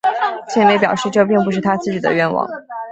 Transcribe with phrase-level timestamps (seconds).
[0.49, 2.49] 晋美表示这并不是他自己的愿望。